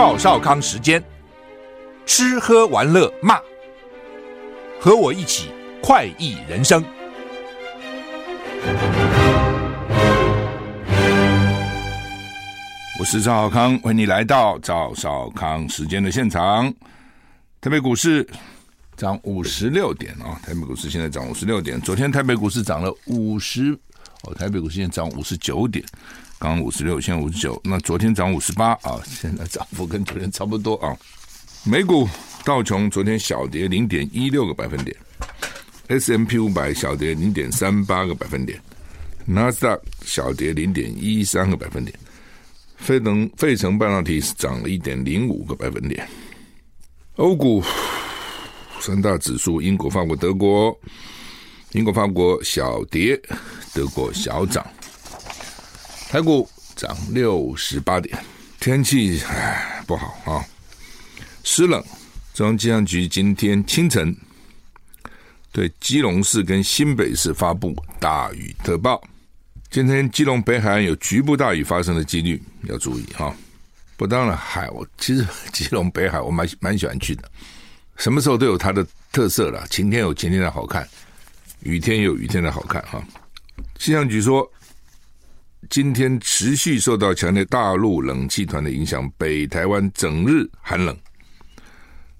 [0.00, 1.04] 赵少康时间，
[2.06, 3.38] 吃喝玩乐骂，
[4.80, 5.50] 和我一起
[5.82, 6.82] 快意人生。
[12.98, 16.72] 我是赵少康，欢迎你来到赵少康时间的现场。
[17.60, 18.26] 台北股市
[18.96, 20.40] 涨五十六点啊！
[20.42, 23.78] 台北股市现在涨五十六点，昨天台北股市涨了五十
[24.22, 25.84] 哦，台北股市现在涨五十九点。
[26.40, 27.60] 刚五十六，现在五十九。
[27.62, 30.96] 那昨天涨五十八啊，现在涨幅跟昨天差不多啊。
[31.64, 32.08] 美股
[32.46, 34.96] 道琼昨天小跌零点一六个百分点
[35.88, 38.58] ，S M P 五百小跌零点三八个百分点，
[39.26, 41.94] 纳斯达克小跌零点一三个百分点，
[42.78, 46.08] 费能费城半导体涨了一点零五个百分点。
[47.16, 47.62] 欧股
[48.80, 50.74] 三大指数，英国、法国、德国，
[51.72, 53.20] 英国、法国小跌，
[53.74, 54.66] 德国小涨。
[56.10, 58.18] 台股涨六十八点，
[58.58, 60.44] 天气唉不好啊，
[61.44, 61.80] 湿冷。
[62.34, 64.12] 中央气象局今天清晨
[65.52, 69.00] 对基隆市跟新北市发布大雨特报。
[69.70, 73.32] 今天基隆北海岸有局部大雨发生的几率要注意哈。
[73.96, 77.30] 不当然海，我其实基隆北海我蛮蛮喜欢去的，
[77.98, 79.64] 什么时候都有它的特色了。
[79.68, 80.84] 晴天有晴天的好看，
[81.60, 83.00] 雨天有雨天的好看哈。
[83.78, 84.44] 气象局说。
[85.68, 90.96] 今天持续受到强烈大陆冷气团的影响，北台湾整日寒冷，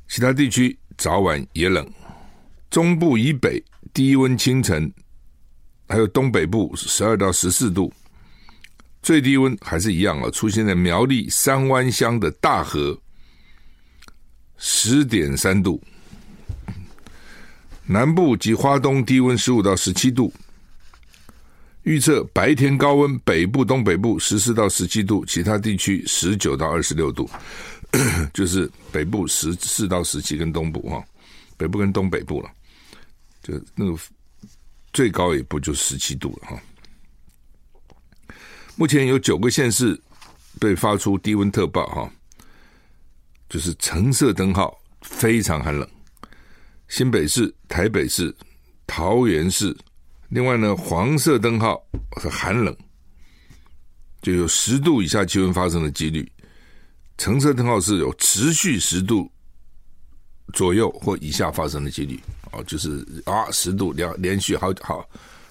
[0.08, 1.88] 其他地区早晚也冷。
[2.68, 3.60] 中部以北
[3.92, 4.92] 低温清晨，
[5.88, 7.92] 还有东北部十二到十四度，
[9.02, 12.96] 最低温还是一样啊，出现在苗栗三湾乡的大河
[14.56, 15.82] 十点三度，
[17.86, 20.32] 南部及花东低温十五到十七度。
[21.84, 27.28] 预测白天高温，北部、东北部十四到十七度，其他地区十九到二十六度，
[28.34, 31.02] 就是北部十四到十七，跟东部哈，
[31.56, 32.50] 北部跟东北部了，
[33.42, 33.98] 就那个
[34.92, 36.62] 最高也不就十七度了哈。
[38.76, 39.98] 目前有九个县市
[40.58, 42.12] 被发出低温特报哈，
[43.48, 45.88] 就是橙色灯号，非常寒冷，
[46.88, 48.34] 新北市、台北市、
[48.86, 49.74] 桃园市。
[50.30, 51.84] 另外呢，黄色灯号
[52.22, 52.74] 是寒冷，
[54.22, 56.24] 就有十度以下气温发生的几率；
[57.18, 59.28] 橙色灯号是有持续十度
[60.54, 62.19] 左右或以下发生的几率。
[62.52, 65.04] 哦，就是啊，十度连连续好好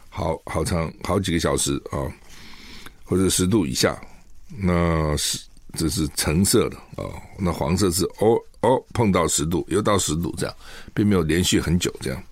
[0.10, 2.08] 好好长好几个小时啊，
[3.04, 4.02] 或者十度以下，
[4.58, 5.40] 那是
[5.74, 7.04] 这是橙色的啊，
[7.38, 10.56] 那黄色是哦哦碰到十度又到十度这样，
[10.94, 12.24] 并没有连续很久这样。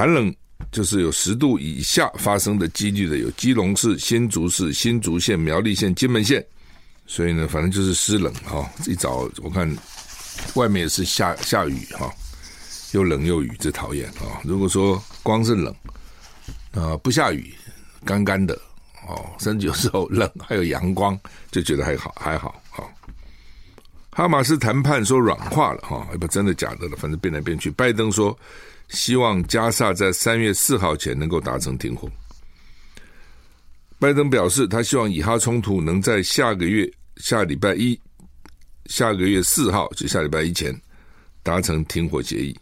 [0.00, 0.34] 寒冷
[0.72, 6.42] 就是有十度以下发生的几率的，有基隆市、新竹市、新竹县、苗栗县、金门县，
[7.06, 8.66] 所以呢，反正就是湿冷哈。
[8.86, 9.70] 一早我看
[10.54, 12.10] 外面也是下下雨哈，
[12.92, 14.40] 又冷又雨，这讨厌啊。
[14.42, 15.74] 如果说光是冷
[16.72, 17.52] 啊，不下雨，
[18.02, 18.58] 干干的
[19.06, 21.18] 哦，甚至有时候冷还有阳光，
[21.50, 22.88] 就觉得还好还好哈。
[24.12, 27.70] 哈马斯谈判说软化了哈，也不真的假的了，反正变来变去。
[27.70, 28.34] 拜登说。
[28.90, 32.10] 希望加萨在三月四号前能够达成停火。
[33.98, 37.98] 拜登表示，他希望以哈冲突能在下个月下礼拜一，
[38.86, 40.74] 下个月四号就下礼拜一前
[41.42, 42.56] 达成停火协议。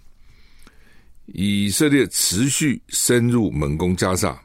[1.26, 4.41] 以色列持续深入猛攻加萨，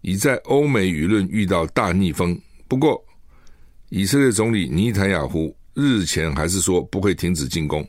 [0.00, 2.38] 已在欧美舆论遇到大逆风。
[2.66, 3.02] 不过，
[3.90, 7.86] 以色列总理尼坦雅胡日前还是说不会停止进攻。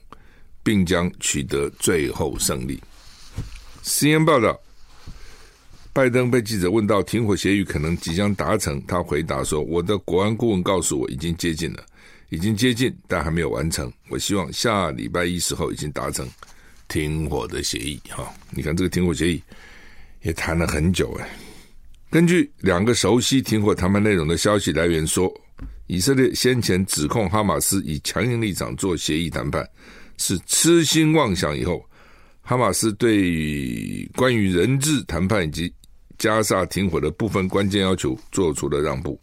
[0.63, 2.81] 并将取得最后胜利。
[3.83, 4.57] CNN 报道，
[5.91, 11.85] 拜登被记者问到停火协议可能即将达成，他回答说：“我的国安顾问告诉我，已经接近了，
[12.29, 13.91] 已经接近，但还没有完成。
[14.09, 16.27] 我希望下礼拜一时候已经达成
[16.87, 19.43] 停火的协议。”哈，你看这个停火协议
[20.21, 21.29] 也谈了很久哎。
[22.09, 25.29] 根据两个熟悉停火谈判内容的消息来源说，
[25.87, 29.67] 以色列先前指控哈马斯以强硬立场做协议谈判
[30.17, 31.57] 是痴心妄想。
[31.57, 31.83] 以后，
[32.41, 35.73] 哈马斯对关于人质谈判以及
[36.17, 39.19] 加沙停火的部分关键要求做出了让步，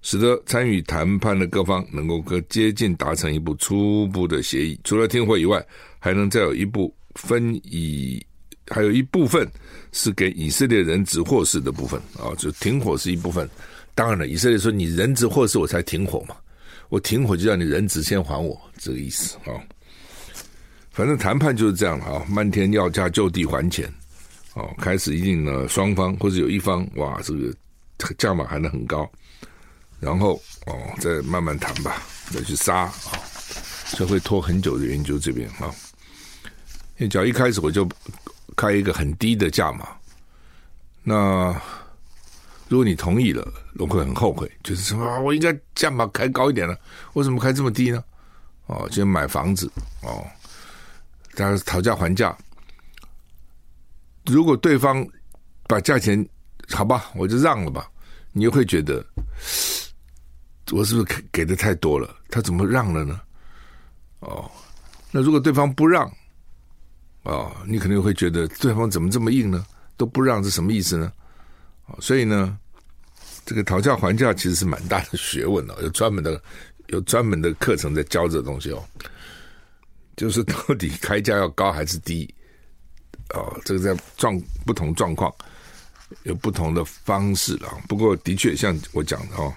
[0.00, 4.78] 使得参与谈判的各方能够更接近达成一部初步的协议。
[4.84, 5.64] 除了停火以外，
[5.98, 8.24] 还能再有一部分以，
[8.68, 9.46] 还有一部分
[9.92, 13.48] 是给以色列人质获释的部分啊，就停火是一部分。
[13.94, 16.34] 当然了，以色列说你人质获释我才停火嘛，
[16.92, 19.56] 我停火就让你人质先还我，这个意思啊。
[20.90, 23.90] 反正谈判就是这样了啊，漫天要价就地还钱。
[24.52, 27.50] 哦，开始一定呢，双方或者有一方，哇，这个
[28.18, 29.10] 价码喊得很高，
[30.00, 32.92] 然后哦，再慢慢谈吧，再去杀啊，
[33.96, 35.74] 这、会拖很久的原因就是这边啊、哦。
[36.98, 37.88] 因为只要一开始我就
[38.54, 39.88] 开一个很低的价码，
[41.02, 41.58] 那
[42.72, 46.74] 如果你同意了，我会很后悔，就是什么，我应该价码开高一点了，
[47.12, 48.02] 为什么开这么低呢？
[48.64, 49.70] 哦，就买房子
[50.00, 50.24] 哦，
[51.34, 52.34] 大家讨价还价。
[54.24, 55.06] 如果对方
[55.68, 56.26] 把价钱
[56.70, 57.86] 好吧，我就让了吧，
[58.32, 59.04] 你又会觉得
[60.70, 62.08] 我是不是给给的太多了？
[62.30, 63.20] 他怎么让了呢？
[64.20, 64.50] 哦，
[65.10, 66.10] 那如果对方不让，
[67.24, 69.62] 哦，你可能会觉得对方怎么这么硬呢？
[69.98, 71.12] 都不让是什么意思呢？
[71.84, 72.58] 哦，所以呢，
[73.44, 76.40] 这个讨价还价其实是蛮大的学问哦， 有专门的
[76.88, 78.82] 有专门的课程在教这东西哦，
[80.16, 82.32] 就是到底开价要高还是低？
[83.34, 85.32] 哦，这个在状不同状况
[86.24, 87.68] 有不同的方式了。
[87.88, 89.52] 不过的确像我讲的哦，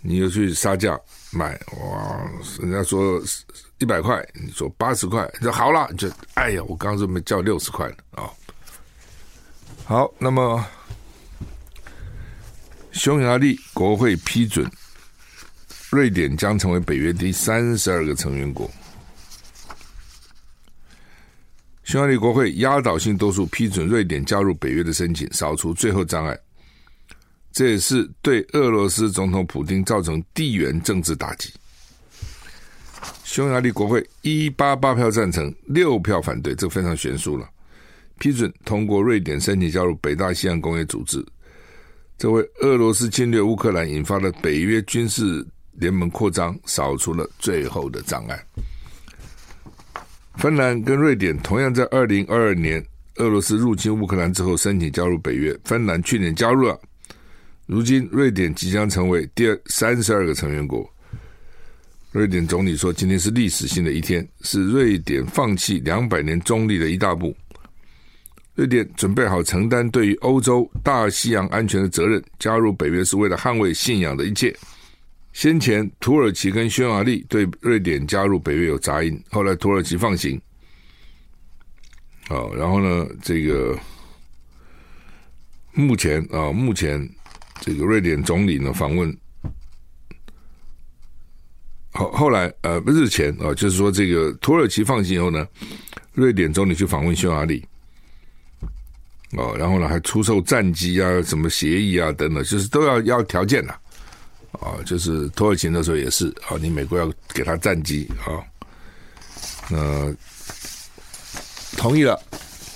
[0.00, 0.98] 你又去杀价
[1.30, 3.20] 买哇，人家说
[3.78, 8.30] 一百块，你说八十块，你说好了，你就哎呀，我刚刚说没叫六十块呢啊。
[9.84, 10.64] 好，那么
[12.96, 14.66] 匈牙利国会批准，
[15.90, 18.70] 瑞典将成为北约第三十二个成员国。
[21.84, 26.36] 匈牙利国会压倒性多数批准瑞典加入北约的申请，扫除最后障碍。
[27.52, 31.52] 这也是对俄罗斯总统普京造成地缘政治打击。
[33.24, 37.46] 匈牙利国会一八八票赞成，六票反对，这非常悬殊了。
[38.18, 41.24] 批准通过瑞典申请加入北大西洋工业组织，
[42.18, 48.42] 这为俄罗斯侵略乌克兰引发的北约军事联盟扩张扫除了最后的障碍。
[50.36, 52.84] 芬兰跟瑞典同样在二零二二年
[53.16, 56.78] 俄罗斯入侵乌克兰之后申请加入北约，芬兰去年加入了，
[57.66, 60.88] 如今瑞典即将成为第三十二个成员国。
[62.12, 67.36] 瑞典总理说：“今天是历史性的一天，是瑞典放弃两百年中立的一大步。
[68.56, 74.52] 瑞典准备好承担对于欧洲大西洋安全的责任，加入北约是为了捍卫信仰的一切。”
[75.34, 80.40] 先前土耳其跟匈牙利对瑞典加入北约有杂音，后来土耳其放行。
[82.30, 83.78] 哦，然后呢，这个
[85.74, 87.06] 目前啊，目前
[87.60, 89.14] 这个瑞典总理呢访问，
[91.92, 95.46] 后后来呃，日前啊，就是说这个土耳其放行以后呢，
[96.14, 97.62] 瑞典总理去访问匈牙利。
[99.32, 103.72] 哦，然后呢，还出售战机啊，什么协议啊等等，就是都要要条件的。
[104.52, 108.40] 啊，就是土耳其那时候也是啊，你美国要给他战机啊，
[109.68, 110.14] 那
[111.76, 112.18] 同意了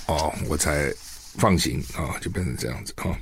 [0.05, 0.93] 哦，我才
[1.37, 3.17] 放行啊，就变成这样子啊。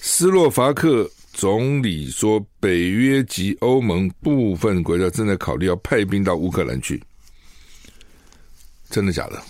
[0.00, 7.02] 斯洛伐克总理说，北约及欧盟部分国家正在考虑要派兵到乌克兰去，
[8.88, 9.42] 真的假的？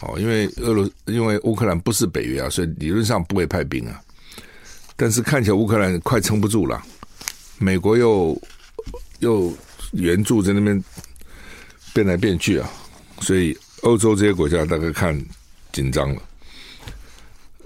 [0.00, 4.00] 哦，因为俄罗，因为乌克兰不是北约啊，所以理论上不会派兵啊。
[4.96, 6.82] 但是看起来乌克兰快撑不住了，
[7.58, 8.40] 美国又
[9.20, 9.52] 又
[9.92, 10.82] 援助在那边
[11.92, 12.70] 变来变去啊，
[13.20, 15.20] 所以欧洲这些国家大概看
[15.72, 16.22] 紧张了。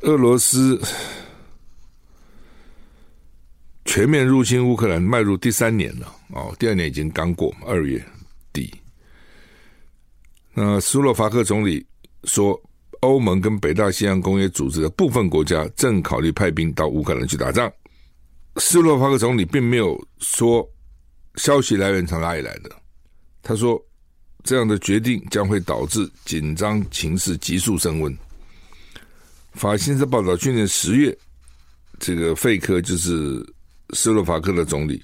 [0.02, 0.80] 俄罗斯
[3.84, 8.02] 全面入侵乌克兰迈入第三年了哦，第二年已经刚过二月
[8.52, 8.72] 底。
[10.54, 11.86] 那斯洛伐克总理
[12.25, 12.61] 说。
[13.02, 17.69] 欧盟跟北大西洋工业组织的部分国家正考虑派兵到乌克兰去打仗。
[18.59, 20.64] 斯洛伐克总理并没有说
[21.35, 22.71] 消息来源从哪里来的。
[23.43, 23.76] 他说，
[24.45, 28.17] 这样的决定将会导致紧张情势急速升温。
[29.55, 31.19] 法新社报道，去年十月，
[31.99, 33.45] 这个费科就是
[33.95, 35.02] 斯洛伐克的总理，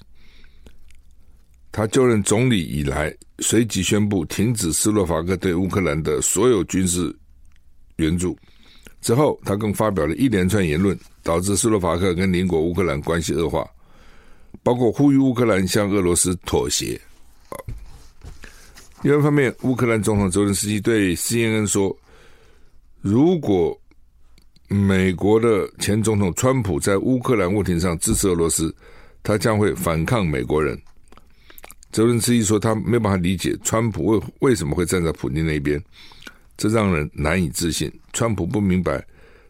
[1.71, 7.15] 他就任总理以来，随即宣布停止斯洛伐克对乌克兰的所有军事
[7.97, 8.37] 援助。
[9.01, 13.65] 之后，他更发表了一连串言论，导致斯洛伐克跟邻国乌克兰关系恶化，
[14.61, 16.99] 包括呼吁乌克兰向俄罗斯妥协。
[19.03, 21.95] 另外一方面，乌克兰总统泽连斯基对 CNN 说
[22.99, 23.79] ：“如果
[24.67, 28.75] 美国的前总统川普在乌克兰问题上支持俄罗斯，
[29.23, 30.77] 他将会反抗美国人。”
[31.91, 35.81] 泽伦斯基说：“他没有办法理解川普为为什么会站在普京那边。”
[36.55, 37.89] 这让人难以置信。
[38.11, 39.01] 川普不明白，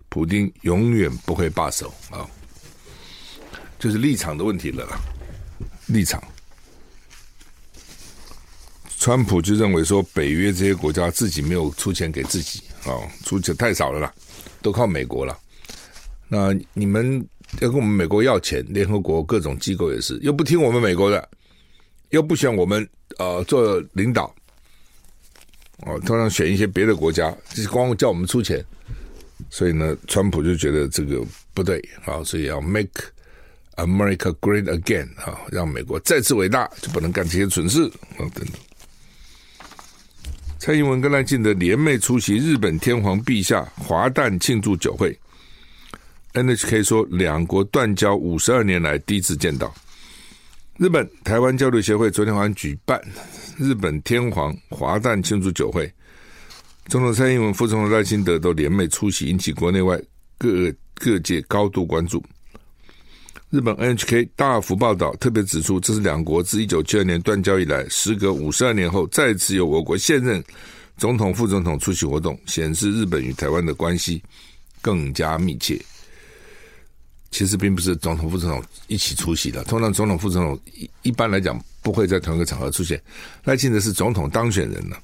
[0.09, 2.21] 普京永远不会罢手啊，
[3.79, 4.87] 就是立场的问题了。
[5.87, 6.21] 立场，
[8.99, 12.93] 川普就认为说，北约这些国家自己没有出钱给自己啊，
[13.25, 14.13] 出钱太少了啦，
[14.61, 15.35] 都靠美国了。
[16.27, 17.27] 那你们
[17.59, 21.27] 要跟我们美国要钱，联合国各种机构也是，又不听我们美国的，
[22.09, 22.87] 又不选我们
[23.17, 24.33] 呃做领导。
[25.83, 28.61] 哦，通常选一些别的国家，就是光叫我们出钱，
[29.49, 31.23] 所以呢，川普就觉得这个
[31.53, 33.01] 不对啊，所以要 make
[33.77, 38.47] America great again 啊，让美国再次伟大，就不能干这些蠢事啊等等。
[40.57, 45.17] 蔡英文跟赖清德联袂出席日本天皇陛下华诞庆祝酒会
[46.33, 49.73] ，NHK 说两国断交五十二年来第一次见到。
[50.79, 52.97] 日本台湾交流协会昨天晚上举办
[53.57, 55.91] 日本天皇华诞庆祝酒会，
[56.87, 60.01] 总统蔡英文、副总统赖清德都联袂出席，引起国内外
[60.37, 62.23] 各各界高度关注。
[63.49, 70.41] 日本 NHK 大幅报道，特别指出，这是两国自一九七二年断交以来，时隔五十二年后，再次由我国现任
[70.95, 74.23] 总统、副总统出席活动，显示日本与台湾的关系
[74.81, 75.77] 更加密切。
[77.31, 79.63] 其实并不是总统、副总统一起出席的。
[79.65, 83.01] 通常总统、副总统一一般来讲不会在同一个场合出现。
[83.43, 84.97] 赖清德是总统当选人了。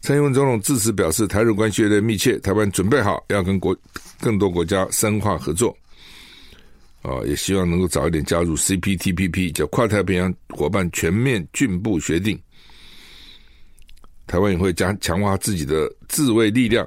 [0.00, 3.74] 蔡英文总统致辞表示，台日关系越来越密切，台湾准备好要跟国
[4.20, 5.74] 更多国家深化合作。
[7.00, 12.38] 啊，也希望能够早一点加入 CPTPP，叫跨太平洋伙伴全面进步协定。
[14.26, 16.86] 台湾也会加强化自己的自卫力量。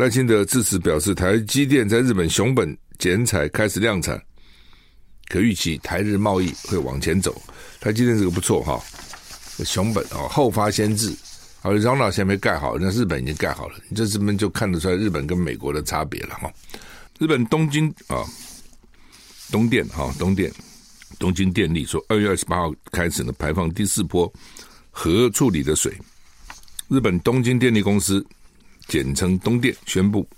[0.00, 4.18] 赖清德致辞表示，台积电在日本熊本剪彩开始量产，
[5.28, 7.38] 可预期台日贸易会往前走。
[7.80, 8.82] 台积电这个不错哈，
[9.62, 11.14] 熊本啊后发先至，
[11.60, 16.50] 啊，绕岛还没盖好，那日本已经盖好了，你这这边就看得出来日本跟美国的差别了哈。
[17.18, 18.24] 日本东京啊，
[19.50, 20.50] 东电哈东电
[21.18, 24.32] 东京电力说，二月二十八号开始呢排放第四波
[24.90, 25.94] 核处理的水。
[26.88, 28.26] 日本东京电力公司。
[28.90, 30.28] 简称东电宣布，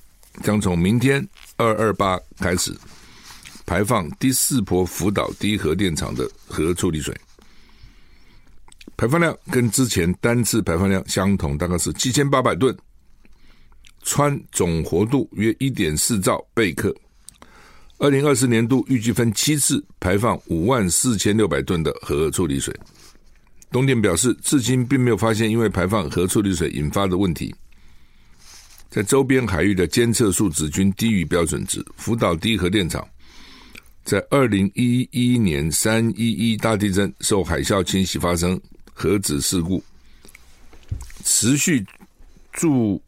[0.42, 2.70] 将从明天二二八开始
[3.64, 7.18] 排放第四波福岛第一核电厂的核处理水，
[8.94, 12.76] 排放量跟之前单次排放量相同，大概是七千八百吨，
[14.04, 16.94] 氚总活度约一点四兆贝克。
[17.96, 22.78] 二零二四年度预计分七次排放五万四千六百吨的核处理水。
[23.70, 27.54] 东电表示，至今并没有发现因为排放核处理水引发的问题。
[28.92, 31.82] 在周边海域的监测数值均低于标准值。
[31.96, 33.02] 福岛第一核电厂
[34.04, 38.60] 在二零一一年三一一大地震受海啸侵袭发生
[38.92, 39.82] 核子事故，
[41.24, 41.82] 持续
[42.52, 43.02] 注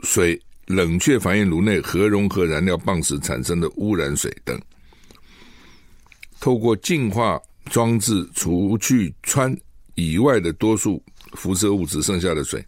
[0.00, 4.60] 水冷却反应炉内核融合燃料棒时产生的污染水等，
[6.40, 9.56] 透过净化装置除去氚
[9.94, 12.62] 以外的多数辐射物质，剩下的水。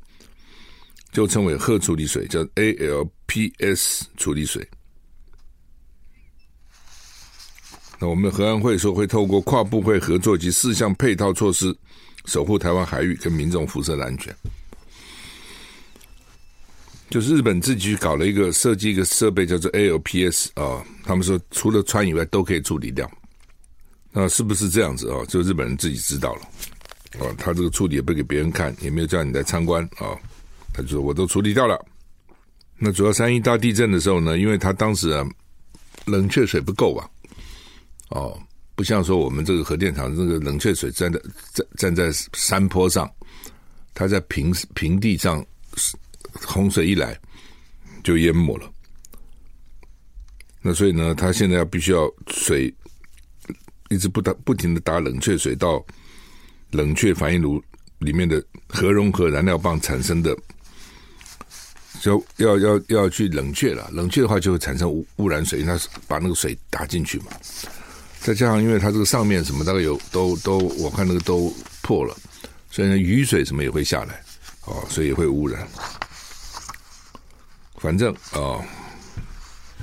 [1.12, 4.66] 就称为核处理水，叫 ALPS 处理水。
[7.98, 11.74] 那我们的核安会说会透过跨部会合作及四项配套措施，
[12.26, 14.34] 守护台湾海域跟民众辐射的安全。
[17.08, 23.10] 就是日本自己搞了一个设计一个设备，叫做 ALPS 啊，他们说除了氚以外都可以处理掉。
[24.10, 25.24] 那是不是这样子啊？
[25.26, 26.42] 就日本人自己知道了
[27.24, 30.18] 啊，他这个处理也不给别人看，也没有叫你来参观啊。
[30.76, 31.82] 他就说：“我都处理掉了。”
[32.76, 35.24] 那主要三一大地震的时候呢，因为他当时啊
[36.04, 37.08] 冷却水不够啊，
[38.10, 38.38] 哦，
[38.74, 41.18] 不像说我们这个核电厂这个冷却水站在
[41.54, 43.10] 站站在山坡上，
[43.94, 45.42] 它在平平地上，
[46.44, 47.18] 洪水一来
[48.04, 48.70] 就淹没了。
[50.60, 52.70] 那所以呢，他现在要必须要水
[53.88, 55.82] 一直不打不停的打冷却水到
[56.72, 57.62] 冷却反应炉
[58.00, 60.36] 里面的核融合燃料棒产生的。
[62.00, 67.26] 就要要要去冷却了，冷却的话就会产生污污染水，那把那个水打进去嘛。
[68.20, 72.16] 再加上因为它这个上面什么大概有都都，我看那个都破了，
[72.70, 74.20] 所以呢雨水什么也会下来，
[74.64, 75.66] 哦，所以也会污染。
[77.76, 78.64] 反正哦，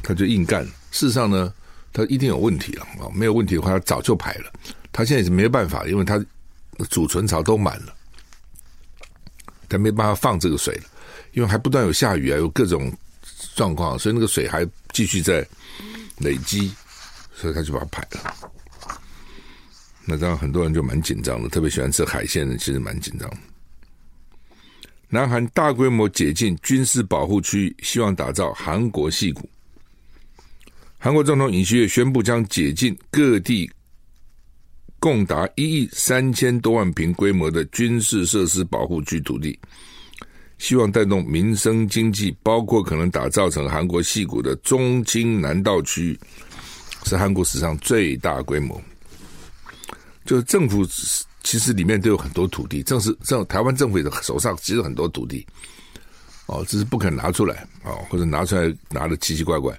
[0.01, 0.65] 他就硬干。
[0.91, 1.53] 事实上呢，
[1.93, 3.07] 他一定有问题了啊！
[3.13, 4.51] 没有问题的话，他早就排了。
[4.91, 6.23] 他现在是没办法，因为他
[6.89, 7.95] 储存槽都满了，
[9.69, 10.83] 他没办法放这个水了，
[11.33, 12.91] 因为还不断有下雨啊，有各种
[13.55, 15.45] 状况，所以那个水还继续在
[16.17, 16.71] 累积，
[17.35, 18.33] 所以他就把它排了。
[20.05, 23.29] 那这样很多人就蛮紧张的，特别喜欢吃海鲜的，其实蛮紧张。
[25.09, 29.47] 南韩大规模解禁军事保护区，希望打造韩国戏谷。
[30.97, 33.69] 韩国总统尹锡悦宣布将解禁各地
[34.99, 39.59] 共达一亿三千多万坪规模的军事设施保护区土地，
[40.63, 46.17] 希望带动民生经济，包括可能打造成韩国矽谷的中京南道区，
[47.03, 48.81] 是韩国史上最大规模。
[50.23, 50.87] 就是政府。
[51.43, 55.45] 其实里面都有很多土地，正是这台湾政府的手上其实很多土地，
[56.45, 59.77] 哦，只是不肯拿出来哦，或者拿出来拿的奇奇怪怪。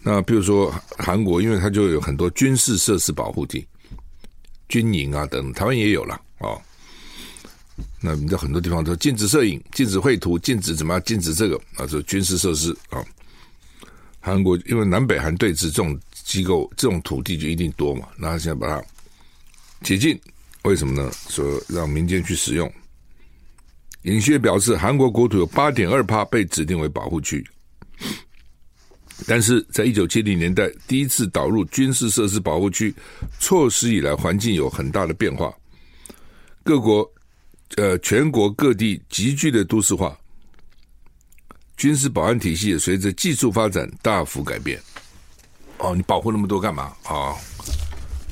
[0.00, 3.66] 那比如说韩国，因为它就有很多军事设施保护地、
[4.68, 6.62] 军营啊等，台湾也有了哦。
[8.00, 13.04] 那你在很多地方都禁止摄影、禁止绘图、禁止怎么样、禁止这个啊，这军事设施啊。
[14.20, 18.82] 韩国因为南北韩对峙，这种机构、这种土地就一定多嘛，那他现在把它
[19.82, 20.18] 解禁。
[20.64, 21.10] 为什么呢？
[21.30, 22.70] 说让民间去使用。
[24.02, 27.42] 尹锡悦表示，韩国国土有八点二趴被指定为保护区，
[29.26, 32.94] 但是在一九七零年代第一次导入军事设施保护区
[33.38, 35.50] 措施以来，环境有很大的变化。
[36.62, 37.10] 各国
[37.76, 40.16] 呃，全国各地急剧的都市化，
[41.76, 44.80] 军事保安体系也随着技术发展大幅改变。
[45.78, 47.14] 哦，你保护那么多干嘛啊？
[47.14, 47.36] 哦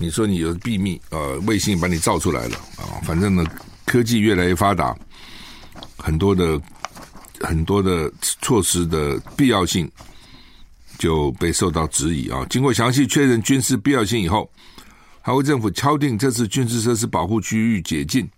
[0.01, 3.03] 你说你有秘密，呃，卫星把你照出来了啊！
[3.03, 3.45] 反正呢，
[3.85, 4.97] 科技越来越发达，
[5.97, 6.63] 很多的
[7.41, 8.09] 很多的
[8.41, 9.91] 措施的必要性
[10.99, 12.47] 就被受到质疑啊。
[12.49, 14.49] 经过详细确认军事必要性以后，
[15.21, 18.31] 韩国政府敲定这次军事设施保护区域解禁，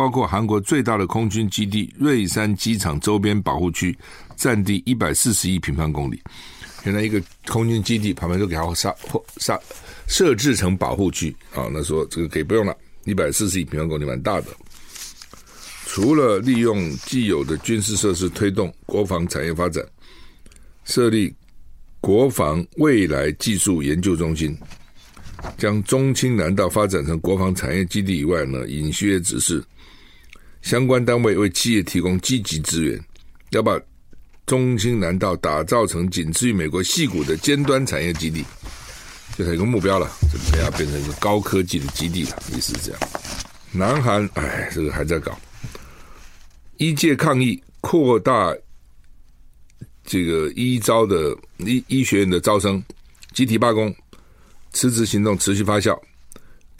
[0.00, 3.94] 包括韩国最大的空军基地瑞山机场周边保护区，
[4.34, 6.18] 占地一百四十亿平方公里。
[6.84, 9.60] 原来一个空军基地旁边都给它杀或杀。
[10.08, 14.46] 设置成保护区啊，那说这个可以不用了，一百四十亿平方公里蛮大的。
[15.84, 19.84] 除了利用既有的军事设施推动国防产业发展，
[20.86, 21.30] 设立
[22.00, 24.56] 国防未来技术研究中心，
[25.58, 29.62] 将中清南道发展成国防产业基地以外呢，尹锡悦指示
[30.62, 33.00] 相关单位为企业提供积极资源，
[33.50, 33.80] 要把
[34.46, 38.44] 中青南道打造成仅次于美国矽谷的尖端产业基地。
[39.38, 43.00] 就是一个目标了，就等下变成一个高科技的基地了，意思是这样。
[43.72, 45.38] 南韩哎，这个还在搞，
[46.76, 48.54] 医界抗议扩大
[50.04, 52.82] 这个医招的医医学院的招生，
[53.32, 53.94] 集体罢工，
[54.72, 55.98] 辞职行动持续发酵。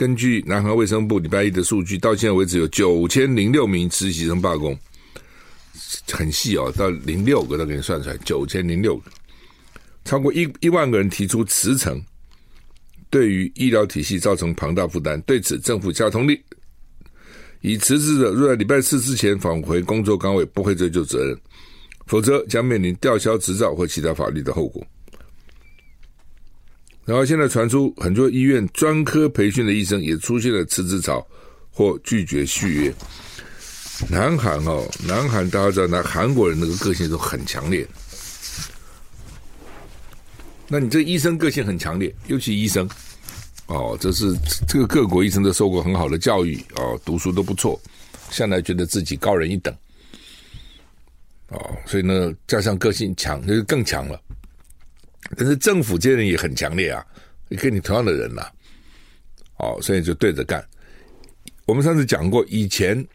[0.01, 4.75] 根据南韩卫生部礼拜一的数据，到现在为止有九千零六名实习生罢工，
[6.11, 9.11] 很细哦，到零六个都给你算出来，九千零六个，
[10.07, 12.03] 超过一一万个人提出辞呈。
[13.11, 16.35] 对于医疗体系造成庞大负担，对此政府下通令，
[17.61, 21.39] 已辞职的若在礼拜四之前返回工作岗位，不会追究责任，
[22.07, 24.83] 否则将面临吊销执照或其他法律的后果。
[27.11, 31.27] 然后现在传出很多医院专科培训的医生也出现了辞职潮
[31.69, 32.95] 或拒绝续约。
[34.09, 37.85] 南韩哦，南韩大家知道，那韩国人那个个性都很强烈。
[40.69, 42.89] 那你这医生个性很强烈，尤其医生，
[43.67, 44.33] 哦，这是
[44.69, 47.79] 这个各国医生都受过很好的教育，哦，读书都不错，
[48.31, 49.75] 向来觉得自己高人一等，
[51.49, 54.23] 哦，所以呢，加上个性强，那就更强了。
[55.37, 57.05] 但是政府这些人也很强烈啊，
[57.59, 58.43] 跟你同样的人呐，
[59.57, 60.65] 哦，所以就对着干。
[61.67, 63.07] 我们上次讲过，以前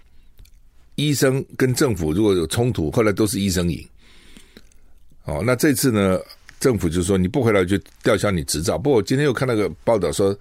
[0.95, 3.87] 医生跟政府如果有冲突，后来都是医生赢。
[5.25, 6.19] 哦，那这次呢？
[6.57, 8.77] 政府就说你不回来就吊销你执照。
[8.77, 10.35] 不过我今天又看那个报道说，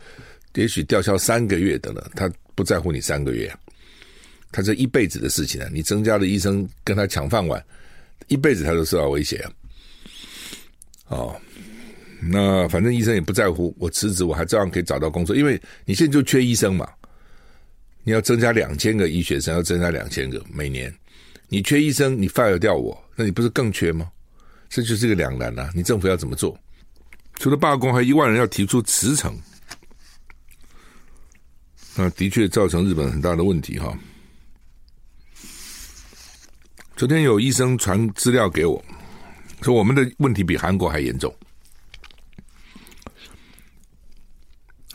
[0.55, 2.09] 也许吊销三个月的了。
[2.15, 3.53] 他不在乎你三个月，
[4.53, 5.69] 他这一辈子的事情啊！
[5.73, 7.63] 你增加了医生跟他抢饭碗，
[8.29, 9.53] 一辈子他都受到威胁啊！
[11.09, 11.41] 哦，
[12.31, 16.89] 那反正医生也不在乎，我辞职我还照样可以找到工作，因为你现在就缺医生嘛。
[18.07, 20.95] 你要增加两千个医学生，要增加两千个每年，
[21.49, 24.11] 你缺医生，你 fire 掉我，那你不是更缺吗？
[24.69, 25.71] 这就是个两难、啊！
[25.75, 26.59] 你政府要怎么做？
[27.37, 29.35] 除了罢工，还有一万人要提出辞呈，
[31.97, 33.97] 那的确造成日本很大的问题哈。
[36.97, 38.85] 昨天有医生传资料给我，
[39.63, 41.35] 说我们的问题比韩国还严重。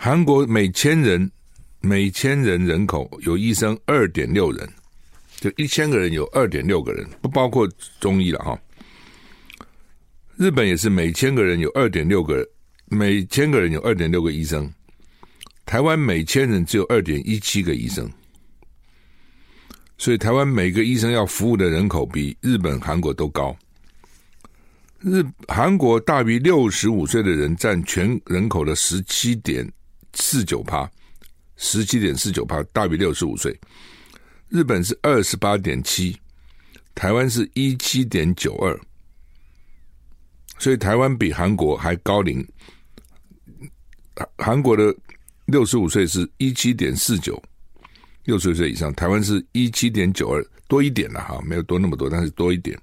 [0.01, 1.29] 韩国每千人
[1.81, 4.67] 每千人人口有医生二点六人，
[5.41, 8.57] 就一千个人有二点六个人，不包括中医了哈。
[10.37, 12.47] 日本也是每千个人有二点六个人，
[12.85, 14.71] 每千个人有二点六个医生。
[15.65, 18.09] 台湾每千人只有二点一七个医生。
[19.97, 23.53] 所以，台湾每个医生要服务的人口比日本、韩国都高。
[25.01, 29.69] 日韩国大于六十五岁的人占全人口的十七点
[30.13, 30.89] 四九趴，
[31.57, 33.57] 十七点四九趴大于六十五岁。
[34.47, 36.17] 日本是二十八点七，
[36.95, 38.79] 台湾是一七点九二。
[40.57, 42.45] 所以，台湾比韩国还高龄。
[44.37, 44.93] 韩国的
[45.45, 47.41] 六十五岁是一七点四九。
[48.25, 52.77] 六十岁以上，台湾是一七点九二，多一点了哈，没有多那么多，但是多一点，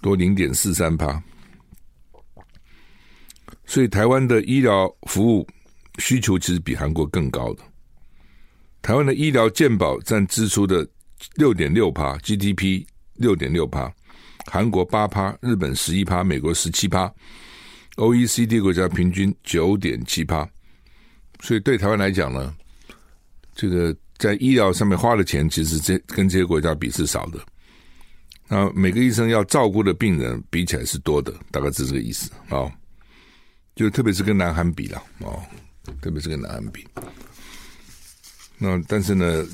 [0.00, 1.22] 多零点四三趴。
[3.66, 5.46] 所以台湾的医疗服务
[5.98, 7.62] 需求其实比韩国更高的。
[8.80, 10.88] 台湾的医疗健保占支出的
[11.34, 13.92] 六点六趴，GDP 六点六趴，
[14.46, 17.12] 韩国八趴，日本十一趴，美国十七趴
[17.96, 20.48] ，OECD 国家平均九点七趴。
[21.40, 22.54] 所以对台湾来讲呢，
[23.54, 23.94] 这个。
[24.18, 27.38] 在医疗上面花的钱，其实这跟这些国家比是少的。
[28.48, 32.72] 那每个医生要照顾的病人比起来是多的，大概是这个意思啊、哦。
[33.76, 35.40] 就特别是跟南韩比了哦，
[36.00, 36.86] 特别是跟南韩比。
[38.58, 39.46] 那但是呢，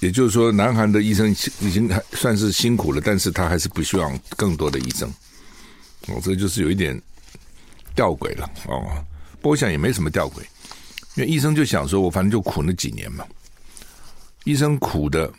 [0.00, 5.08] 也就是说，南韩的医生已经还算是辛苦了，但是他还是不希望更多的医生。
[6.08, 7.00] 哦，这就是有一点
[7.94, 9.04] 吊诡了哦。
[9.40, 10.40] 不过我想也没什么吊诡，
[11.14, 13.24] 因为医生就想说，我反正就苦那几年嘛。
[14.44, 15.32] 医生苦的，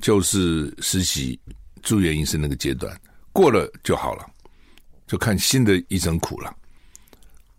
[0.00, 1.38] 就是实习
[1.82, 2.94] 住院医生那个阶段
[3.32, 4.26] 过了就好了，
[5.06, 6.54] 就看新的医生苦了。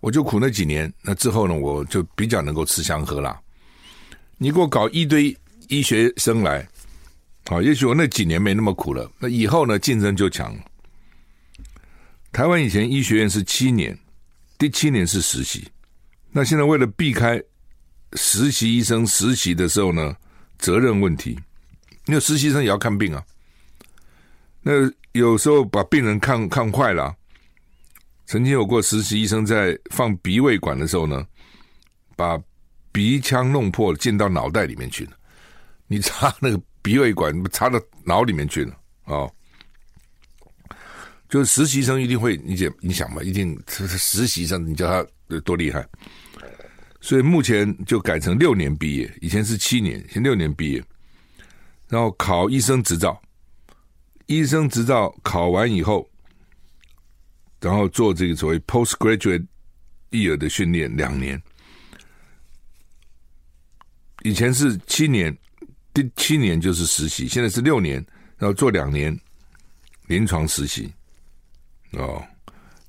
[0.05, 3.35] 我就苦那几年，那之后呢，我就比较能够吃香喝辣。
[4.37, 5.35] 你给我搞一堆
[5.67, 6.63] 医学生来，
[7.47, 9.11] 好，也许我那几年没那么苦了。
[9.17, 10.55] 那以后呢，竞争就强。
[12.31, 13.97] 台湾以前医学院是七年，
[14.59, 15.67] 第七年是实习。
[16.31, 17.41] 那现在为了避开
[18.13, 20.15] 实习医生实习的时候呢，
[20.59, 21.31] 责任问题，
[22.05, 23.25] 因为实习生也要看病啊。
[24.61, 24.71] 那
[25.13, 27.15] 有时候把病人看看坏了，
[28.25, 31.25] 曾经有过实习医生在放鼻胃管的时候呢，
[32.15, 32.39] 把
[32.91, 35.11] 鼻腔弄破，进到脑袋里面去了。
[35.87, 38.71] 你插那个鼻胃管，插到脑里面去了
[39.03, 39.31] 啊、哦！
[41.29, 45.87] 就是实习生一定会，你想你想嘛，一定实习生，你叫他多厉害。
[47.01, 50.83] 所以目前就改成六年毕业，以前是七年，现六年毕业，
[51.87, 53.21] 然后考医生执照，
[54.25, 56.09] 医生执照考完以后，
[57.65, 59.43] 然后做这个所谓 postgraduate
[60.11, 61.41] year 的训练两年。
[64.21, 65.35] 以前是七年，
[65.91, 67.95] 第七年就是实习，现在是六年，
[68.37, 69.19] 然后做两年
[70.05, 70.93] 临床实习。
[71.93, 72.23] 哦，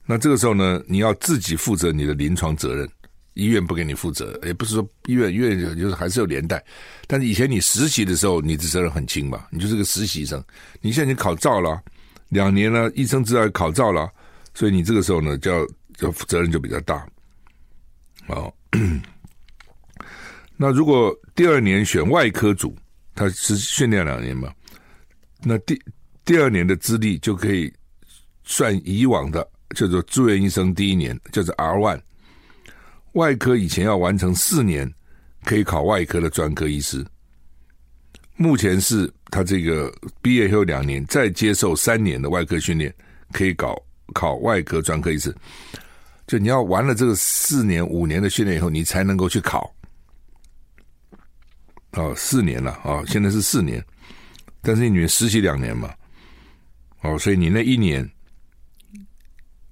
[0.05, 2.87] 那这个时候呢，你要自己负责你的临床责任。
[3.33, 6.63] 医院不给你负责，也不是说医院，医院就是还是有连带。
[7.07, 10.43] 但是以前你实习的时候，你的责任很轻嘛，你就是个实习生。
[10.83, 11.83] 你现在你考照了，
[12.29, 14.11] 两年了，医生执照考照了，
[14.57, 15.67] 所以你这个时候呢，就要
[15.99, 17.07] 就责任就比较大。
[18.27, 18.57] 好，
[20.57, 22.75] 那如果第二年选外科组，
[23.15, 24.51] 他是训练两年嘛，
[25.43, 25.79] 那第
[26.25, 27.71] 第二年的资历就可以
[28.45, 32.01] 算以往的叫做住院医生第一年叫做 R one。
[33.13, 34.91] 外科以前要完成四年，
[35.45, 37.05] 可以考外科的专科医师。
[38.37, 42.95] 目前是他这个毕业后两年，再接受三年的外科训练，
[43.33, 43.77] 可以搞
[44.15, 45.35] 考外科专科医师。
[46.27, 49.73] 就你要完了这个四年五年的训练以后，你才能够去考。
[51.93, 53.83] 哦，四年了啊，现在是四年，
[54.61, 55.95] 但是你实习两年嘛，
[57.03, 58.07] 哦，所以你那一年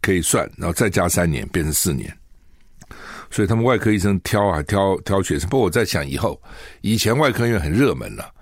[0.00, 2.16] 可以算，然后再加三年，变成四年。
[3.30, 6.40] 所以他们外科医生挑啊挑挑学生，不过我在想以后，
[6.82, 8.32] 以前外科因为很热门了，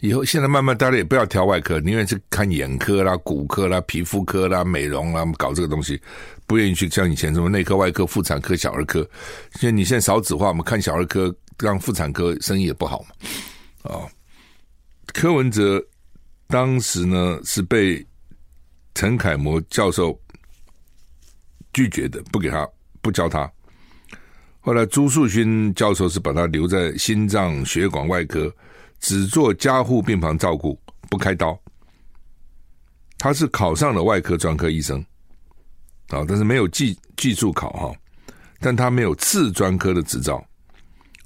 [0.00, 6.00] 以后现在慢慢大家也不要挑外科，宁愿去看眼科啦、骨科啦、皮肤科啦、美容啦，搞这个东西，
[6.46, 9.00] 不愿意去像以前什么内科、外科、妇产科、小儿科。
[9.54, 13.08] 现在你现在少子化，我们看小儿科，让妇产科生意也不好嘛。
[13.82, 14.08] 哦，
[15.12, 15.84] 柯文哲
[16.46, 18.04] 当时呢是被
[18.94, 20.16] 陈楷模教授
[21.72, 22.68] 拒绝的，不给他，
[23.00, 23.50] 不教他。
[24.60, 28.52] 后来朱树勋教授是把他留在心脏血管外科，
[29.00, 31.58] 只做加护病房照顾，不开刀。
[33.18, 35.00] 他是考上了外科专科医生，
[36.08, 37.92] 啊，但是没有技技术考哈，
[38.60, 40.44] 但他没有次专科的执照。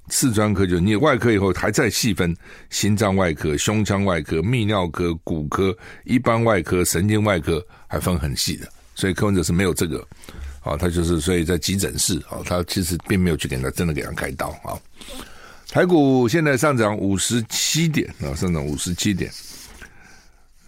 [0.08, 2.36] 次专科就你外科以后还在细分
[2.70, 8.68] 心脏外科、胸腔外科、泌尿科、骨科、一般外科、神经外科，还分很细的。
[8.94, 10.06] 所以柯文哲是没有这个，
[10.60, 14.76] 啊，他就是所以在急诊室啊，他其实并没有去给他真的给他开刀啊。
[15.72, 19.32] 台股现在上涨五十七点啊，上涨五十七点。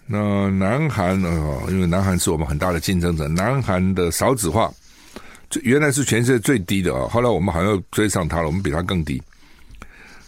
[0.07, 4.73] 那南韩啊，因为南韩是我们很大的竞争者，南韩的少子化，
[5.61, 9.23] 原来是全世界最低的啊，后来我们好像追上它了，我们比它更低。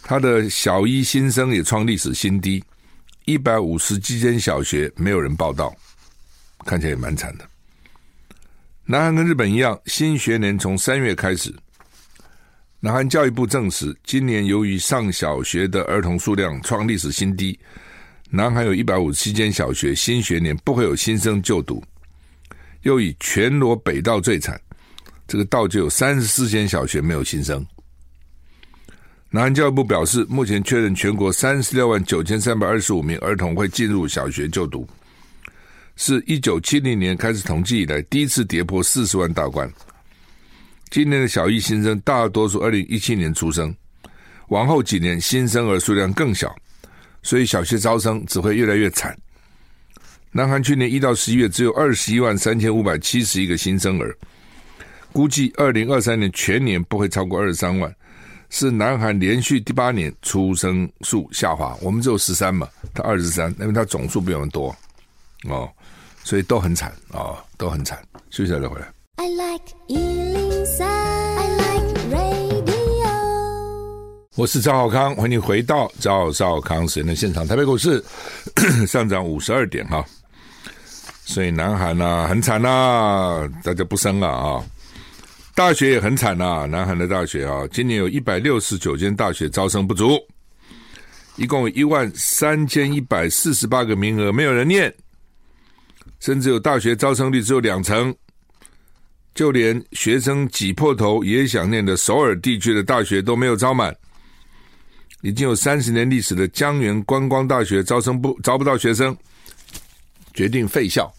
[0.03, 2.63] 它的小一新生也创历史新低，
[3.25, 5.75] 一百五十几间小学没有人报道，
[6.67, 7.49] 看起来也蛮惨的。
[8.85, 11.51] 南韩跟日本一样，新学年从三月开始。
[12.87, 17.59] 南韩教育部证实，今年由于上小学的儿童数量创历史新低。
[18.29, 21.83] 南韩有一百五十七间小学，新学年不会有新生就读。
[22.83, 24.57] 又以全罗北道最惨，
[25.27, 27.59] 这个道就有三十四间小学没有新生。
[29.31, 34.87] 南韩教育部表示，目前确认全国三十六万九千三百二十五名儿童会进入小学就读，
[35.97, 39.69] 是一九七零年开始统计以来第一次跌破四十万大关。
[40.89, 43.75] 今年的小一新生大多数二零一七年出生，
[44.47, 46.55] 往后几年新生儿数量更小。
[47.23, 49.17] 所以小学招生只会越来越惨。
[50.31, 54.15] 南韩去年一到十一月只有二十一万三千五百七十一个新生儿，
[55.11, 57.93] 估计二零二三年全年不会超过二十三万，
[58.49, 61.75] 是南韩连续第八年出生数下滑。
[61.81, 64.73] 我们只有十三嘛，他二十三，因为他总数比我们多
[65.49, 65.69] 哦，
[66.23, 67.99] 所以都很惨哦，都很惨。
[68.29, 68.87] 休息下再回来。
[69.19, 70.85] I like 103.
[70.85, 73.09] I like radio.
[74.35, 77.45] 我是赵少康，欢迎回到赵少康时间的现场。
[77.47, 78.03] 台北股市
[78.85, 80.05] 上涨五十二点哈，
[81.25, 84.63] 所以南韩啊很惨啊，大家不生了啊。
[85.55, 90.19] 大学也很惨啊，南韩的大学啊，今年有一百六十九间大学招生不足，
[91.37, 94.93] 一共有一万三千一百四十八个名额没有人念，
[96.19, 98.15] 甚至有大学招生率只有两成，
[99.37, 103.95] 就连学生挤破头也想念的首尔地区的大学都没有招满。
[105.21, 109.15] 已经有三十年历史的江原观光大学招生不招不到学生，
[110.33, 111.13] 决定废校。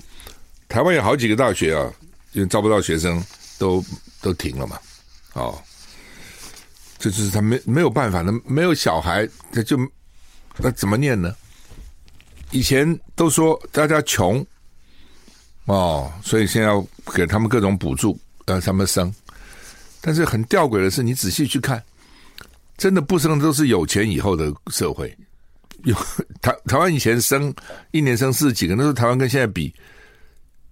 [0.69, 1.93] 台湾有好几个大学啊，
[2.33, 3.25] 因为招不到学生，
[3.57, 3.85] 都
[4.21, 4.77] 都停了嘛。
[5.35, 5.57] 哦，
[6.99, 9.79] 这就是他没没有办法，那没有小孩，他就
[10.57, 11.33] 那怎么念呢？
[12.51, 14.45] 以前都说大家穷
[15.69, 19.15] 哦，所以现在要给他们各种补助，让他们生。
[20.01, 21.83] 但是很吊诡的是，你仔细去看。
[22.77, 25.13] 真的不生都是有钱以后的社会，
[25.83, 25.93] 有
[26.41, 27.53] 台台湾以前生
[27.91, 29.75] 一年生四十几个，那时候台湾跟现在比，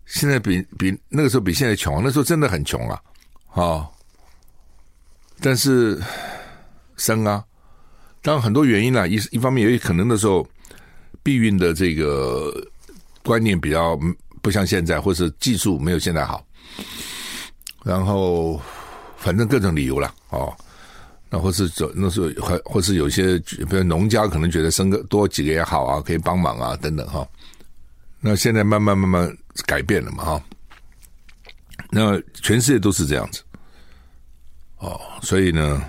[0.04, 3.02] 现在比比那个时候比现在穷，那时候真的很穷啊，
[3.50, 3.90] 啊、
[5.40, 6.00] 但是
[6.96, 7.44] 生啊，
[8.22, 10.46] 当然很多原因啦，一一方面也有可能的时候
[11.24, 12.54] 避孕的这个
[13.24, 13.98] 观念比较
[14.46, 16.46] 不像现在，或是技术没有现在好，
[17.82, 18.62] 然后
[19.16, 20.14] 反正各种理由啦。
[20.30, 20.54] 哦。
[21.28, 27.26] 那或是走那时候还或是有些比如农家可能觉得生个多几个也好啊，可以帮忙啊等等哈。
[28.20, 30.42] 那现在慢慢慢慢改变了嘛哈。
[31.90, 33.42] 那全世界都是这样子
[34.78, 35.82] 哦，所以呢，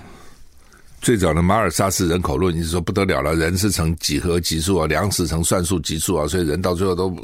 [1.00, 7.16] 最早的马尔萨斯人口论，你是说不得了了，人是成几何级数啊，粮食成算术级数啊，所以人到最后都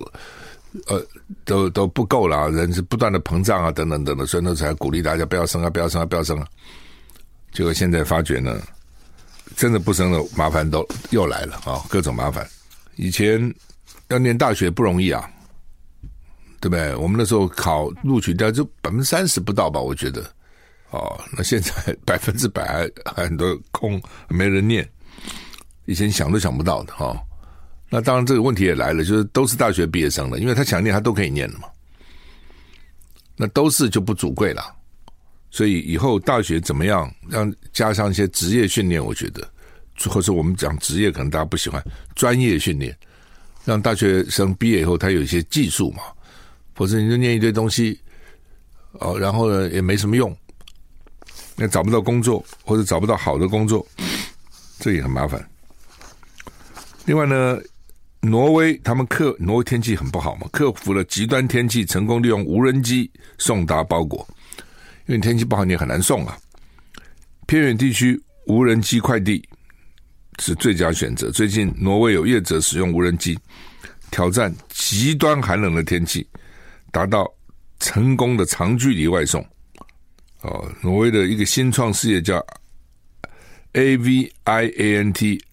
[0.87, 1.05] 呃
[1.45, 6.47] 都都不够了，人是不断的膨胀啊等等等等，所以那时候还鼓励大家不要生啊，不要生啊，不要生啊。
[7.51, 8.59] 结果现在发觉呢，
[9.55, 11.85] 真的不生的麻烦都又来了啊！
[11.87, 12.47] 各种麻烦。
[12.95, 13.53] 以前
[14.07, 15.29] 要念大学不容易啊，
[16.59, 16.95] 对不对？
[16.95, 20.23] 我们那时候考录取掉就百分之三十不到吧，我觉得。
[20.89, 21.71] 哦，那现在
[22.05, 24.87] 百分之百还很多空，没人念。
[25.85, 27.19] 以前想都想不到的哈。
[27.93, 31.67] 那当然这个问题也来了，就是都是大学毕业生了，因为他想念他都可以念的嘛。
[33.35, 34.63] 那都是就不足贵了。
[35.51, 39.03] 所以以后大学怎么样让加上一些职业训练？
[39.03, 39.47] 我觉得，
[40.09, 41.83] 或者我们讲职业，可能大家不喜欢
[42.15, 42.97] 专业训练，
[43.63, 46.01] 让大学生毕业以后他有一些技术嘛，
[46.73, 48.01] 否则你就念一堆东西，
[48.93, 50.35] 哦，然后呢也没什么用，
[51.55, 53.85] 那找不到工作或者找不到好的工作，
[54.79, 55.47] 这也很麻烦。
[57.05, 57.59] 另外呢，
[58.25, 64.25] 挪威他们克挪威天气很不好嘛，克服了极端天气，成功利用无人机送达包裹。
[65.07, 66.37] 因为天气不好，你很难送啊。
[67.47, 69.43] 偏远地区无人机快递
[70.39, 71.29] 是最佳选择。
[71.31, 73.37] 最近，挪威有业者使用无人机
[74.09, 76.25] 挑战极端寒冷的天气，
[76.93, 77.29] 达到
[77.81, 79.45] 成功的长距离外送。
[80.43, 82.41] 哦，挪威的一个新创事业叫
[83.73, 85.43] A V I A N T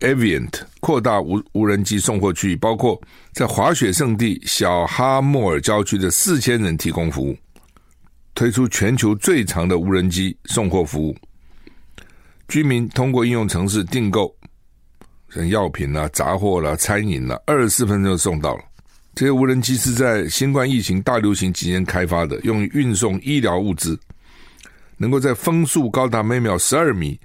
[0.00, 3.00] Aviant，扩大无无人机送货区域，包括
[3.32, 7.36] 在滑雪胜地小哈莫尔郊区的四千人提供服务。
[8.34, 11.14] 推出全球最长的无人机送货服务，
[12.48, 14.34] 居民通过应用程式订购，
[15.28, 18.64] 像药品啦、杂货啦、餐饮啦，二十四分钟就送到了。
[19.14, 23.98] 这些无人机是在新冠疫情大流行期间开发的，用于运送医疗物资，
[24.96, 27.20] 能够在风速高达每秒十二米，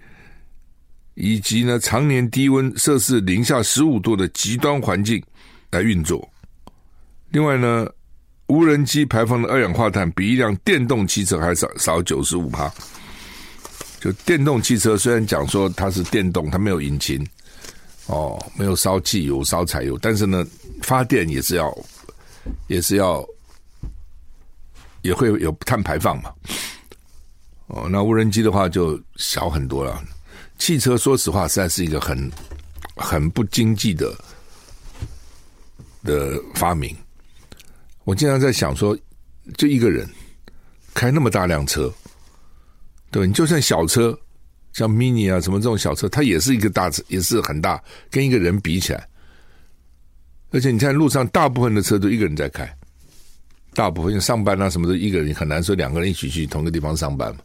[1.15, 5.21] 以及呢常年低温摄氏零下十五度的极端环境
[5.71, 6.25] 来运作。
[7.29, 7.87] 另外呢。
[8.47, 12.71] 无人机排放的二氧化碳比一辆电动汽车还少少九十五趴。
[13.99, 17.25] 就电动汽车虽然讲说它是电动，它没有引擎，
[18.05, 20.45] 哦，没有烧汽油、烧柴油，但是呢，
[20.83, 21.75] 发电也是要，
[22.67, 23.25] 也是要，
[25.01, 26.31] 也会有碳排放嘛。
[27.65, 29.99] 哦，那无人机的话就小很多了。
[30.57, 32.31] 汽车说实话，实在是一个很
[32.95, 34.15] 很不经济的
[36.03, 36.95] 的发明。
[38.03, 38.97] 我经常在想说，
[39.57, 40.07] 就一个人
[40.93, 41.91] 开那么大辆车，
[43.11, 44.17] 对，你就算小车，
[44.73, 49.07] 像 mini 啊什么这种小车，它也是一个大车，也是很大，跟一个人比起来。
[50.51, 52.77] 而且你看路上大部分的车都一个人在开，
[53.73, 57.41] 大部分上班啊什么的，一个人很难说两个人一起去同个地方上班嘛。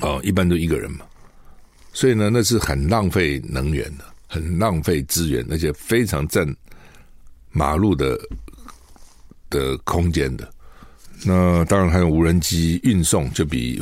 [0.00, 1.04] 哦，一般都一个人嘛，
[1.96, 6.46] 所以呢，那是很浪费能源的，很浪费资源，而且非常占
[7.50, 8.18] 马路的。
[9.48, 10.52] 的空间的，
[11.24, 13.80] 那当然还有无人机运送，就比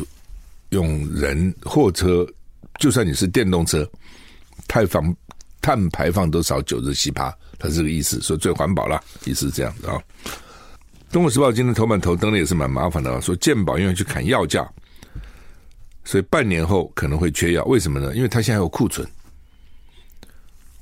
[0.68, 2.24] 用人货车，
[2.78, 3.90] 就算你是电动车，
[4.68, 5.16] 碳放
[5.62, 9.96] 碳排放都少九十七趴，它是这个意思，说最环保了，意思是这样子啊。
[11.10, 14.70] 《中国时报》今天头版头登的也是蛮麻烦的，说健保因为去砍药价，
[16.04, 18.14] 所以半年后可能会缺药，为什么呢？
[18.14, 19.06] 因为它现在有库存，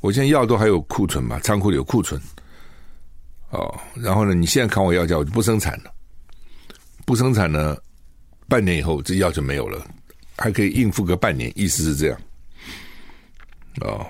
[0.00, 2.20] 我现在药都还有库存嘛，仓库里有库存。
[3.50, 4.34] 哦，然后呢？
[4.34, 5.92] 你现在砍我药价，我就不生产了。
[7.04, 7.76] 不生产呢，
[8.48, 9.86] 半年以后这药就没有了，
[10.38, 12.18] 还可以应付个半年，意思是这样。
[13.82, 14.06] 哦，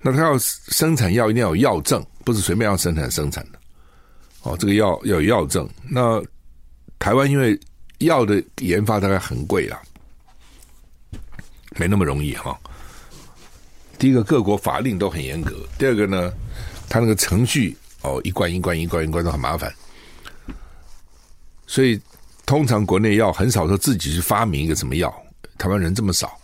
[0.00, 3.58] 那他要生产药，一定要有药证，不是随便要生产生产的。
[4.44, 5.68] 哦，这个药要有药证。
[5.86, 6.22] 那
[6.98, 7.58] 台湾因为
[8.00, 9.80] 药的研发大概很贵啊，
[11.76, 12.58] 没那么容易哈。
[13.98, 16.30] 第一个，各国法令都很严格；第二个呢，
[16.88, 17.76] 他那个程序。
[18.02, 19.70] 哦，一关一关一关一关都很麻烦，
[21.66, 22.00] 所以
[22.46, 25.14] 通常国内药很少说自己去发明一个什么药。
[25.58, 26.34] 台湾人这么少，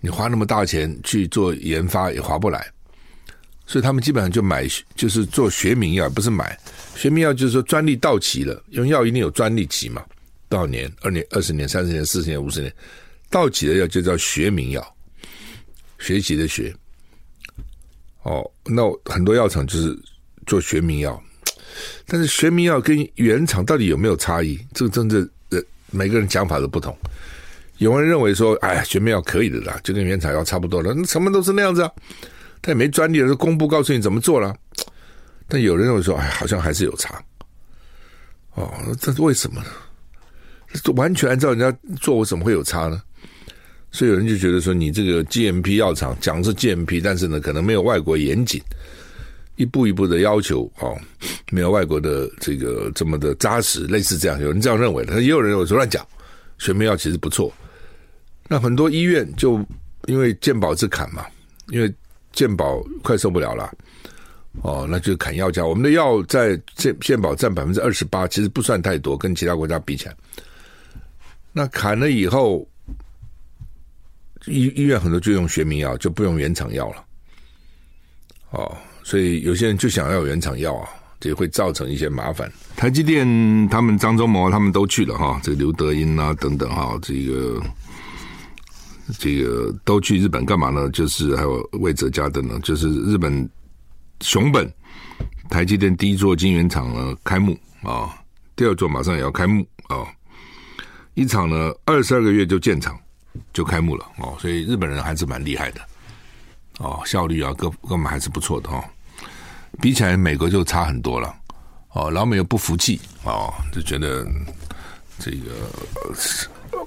[0.00, 2.68] 你花那么大钱去做研发也划不来，
[3.68, 6.58] 所以他们基本上就买，就是做学名药，不是买
[6.96, 10.04] 学名药，就是说专利到期了，因为药一定有专利期嘛，
[10.50, 10.92] 多少年？
[11.00, 12.70] 二年、二十年、三十年、四十年、五十年，
[13.30, 14.96] 到期的药就叫学名药，
[15.98, 16.70] 学习的学。
[18.24, 19.98] 哦，那很多药厂就是。
[20.46, 21.22] 做学名药，
[22.06, 24.58] 但是学名药跟原厂到底有没有差异？
[24.74, 26.96] 这个真的呃，每个人讲法都不同。
[27.76, 31.92] 有人认为说，哎，学名药可以的啦，就跟原厂药差不多了，那什么都是那样子啊。
[32.62, 34.52] 他也没专利，就公布告诉你怎么做了。
[35.46, 37.22] 但有人认为说，哎，好像还是有差。
[38.54, 39.68] 哦，这是为什么呢？
[40.94, 43.02] 完全按照人家做，我怎么会有差呢？
[43.90, 48.60] 所以有人就觉得说，你这个 GMP 药厂讲是 GMP，但是呢，可能没有外国严谨。
[49.56, 50.96] 一步一步的要求哦，
[51.50, 56.06] 没有外国的这个这么的扎实，类似这样，有人这样认为的，也有人有说乱讲，
[56.56, 57.52] 学名药其实不错。
[58.48, 59.62] 那很多医院就
[60.06, 61.26] 因为健保是砍嘛，
[61.68, 61.92] 因为
[62.32, 63.70] 健保快受不了了，
[64.62, 65.66] 哦，那就砍药价。
[65.66, 70.16] 我们的药在健健保占百分之二十八，其实不算太多，跟其他国家比起来。
[71.52, 72.66] 那砍了以后，
[74.46, 77.04] 医医院很多就用学名药，就不用原厂药了，
[78.50, 78.76] 哦。
[79.02, 80.88] 所以有些人就想要原厂药啊，
[81.18, 82.52] 这会造成一些麻烦。
[82.76, 83.26] 台积电
[83.68, 87.60] 他们张忠谋他们都去了哈，这刘德音啊等等哈，这个
[89.18, 90.88] 这个都去日本干嘛呢？
[90.90, 93.48] 就是还有魏哲家等等，就是日本
[94.20, 94.70] 熊本
[95.48, 98.14] 台积电第一座晶圆厂呢开幕啊，
[98.54, 100.06] 第二座马上也要开幕啊，
[101.14, 102.98] 一厂呢二十二个月就建厂
[103.52, 105.80] 就开幕了哦，所以日本人还是蛮厉害的
[106.78, 108.82] 哦，效率啊各各方面还是不错的哈。
[109.80, 111.34] 比起来，美国就差很多了。
[111.92, 114.26] 哦，老美又不服气，哦，就觉得
[115.18, 115.50] 这个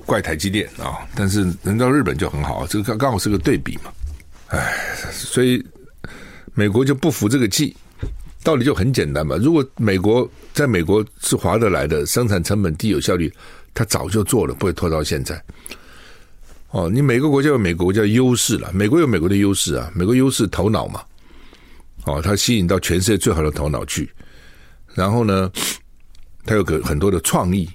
[0.05, 3.91] 怪台积电啊，但是人到日本就很好，这个刚刚好是个对比嘛。
[4.47, 4.73] 哎，
[5.11, 5.63] 所以
[6.53, 7.75] 美国就不服这个气，
[8.43, 9.35] 道理就很简单嘛。
[9.37, 13.33] 如果美国在美国是划得来的，生产成本低、有效率，
[13.73, 15.41] 他早就做了，不会拖到现在。
[16.71, 21.03] 哦，你每个国家有每个国家的优势了，美国有美国的优势啊，美国优势头脑嘛。
[22.05, 24.11] 哦，他吸引到全世界最好的头脑去，
[24.93, 25.51] 然后呢，
[26.45, 27.69] 他有个很多的创意。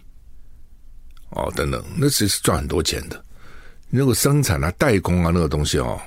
[1.30, 3.24] 哦，等等，那其实是赚很多钱的。
[3.90, 6.00] 那个生产啊、代工啊，那个东西哦，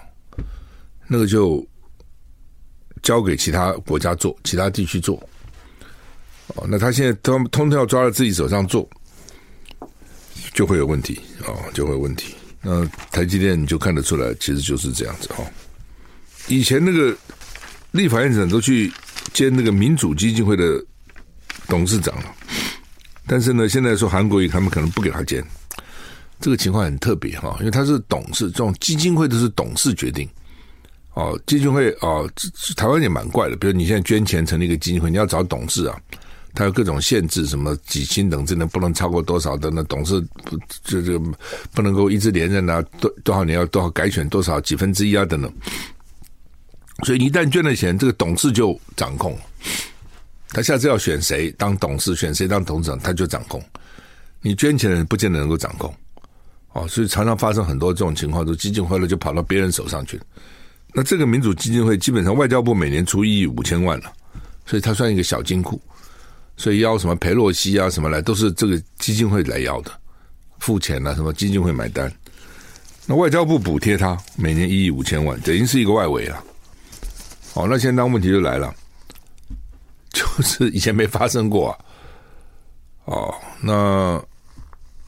[1.07, 1.65] 那个就
[3.01, 5.15] 交给其他国家做，其他地区做。
[6.55, 8.87] 哦，那他现在通通通要抓在自己手上做，
[10.53, 12.35] 就会有问题哦，就会有问题。
[12.61, 15.45] 那台积电你就看得出来，其实就是这样子哦。
[16.47, 17.15] 以前那个
[17.91, 18.91] 立法院长都去
[19.33, 20.83] 兼那个民主基金会的
[21.67, 22.25] 董事长了。
[23.27, 25.43] 但是呢，现在说韩国瑜他们可能不给他兼，
[26.39, 30.27] 这个情况很特别哈，因为他是董事，这种基金会都是董事决定。
[31.13, 32.29] 哦，基金会哦，
[32.75, 35.99] 台湾也蛮怪的，比如你现在捐钱成立一个基金会，你要找董事啊，
[36.53, 41.19] 他有各种限制，什么几星等级的不能超过多少的，那董事不就就
[41.73, 45.51] 不能够一直连任啊，多多少年要多少改选多少几分之一啊等等。
[47.03, 49.37] 所以一旦捐了钱，这个董事就掌控。
[50.49, 53.63] 他下次要选谁当董事，选谁当董事长，他就掌控。
[54.41, 55.93] 你捐钱的人不见得能够掌控，
[56.73, 60.19] 哦，所以常常发生很多这种情况，就基金会了就跑到别人手上去。
[60.93, 64.11] 那这个民主基金会基本上外交部每年出一亿五千万了，
[64.65, 65.81] 所以它算一个小金库。
[66.57, 69.91] 所以邀什么裴洛西啊什么来，都是这个基金会来要的，
[70.59, 72.11] 付钱啊什么基金会买单。
[73.05, 76.43] 那外交部补贴他每年一亿五千万，等于是一个外围了。
[77.53, 78.73] 哦，那现在当问题就来了。
[80.13, 81.77] 就是以前没发生过啊，
[83.05, 84.21] 哦，那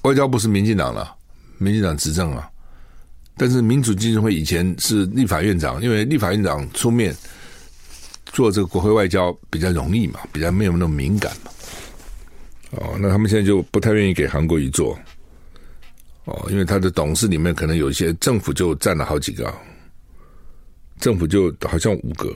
[0.04, 1.14] 外交部是民进党了，
[1.58, 2.50] 民进党执政啊，
[3.36, 7.14] 但是民主基金会以前是立法院长，因为立法院长出面
[8.34, 11.51] 做这个国会外交比较容易嘛，比较没有那么敏感嘛，
[12.71, 14.99] 哦，那他们现在就不太愿意给韩国瑜做，
[16.25, 19.53] 哦，因为他的董事里面可能有一些政府就占了好几个，
[20.99, 22.36] 政府就好像五个。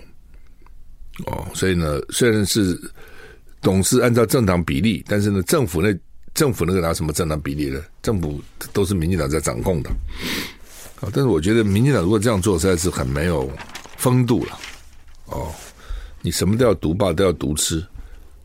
[1.25, 2.79] 哦，所以呢，虽然是
[3.59, 5.91] 董事按照政党比例，但是呢，政府那
[6.35, 7.81] 政府那个拿什么政党比例呢？
[8.03, 8.39] 政府
[8.71, 9.89] 都是民进党在掌控的。
[11.01, 13.51] 啊，但是我觉得民进党如果这样做，实在是很没有
[13.97, 14.59] 风度了。
[15.25, 15.51] 哦，
[16.27, 17.81] 你什么都要独霸，都要独吃。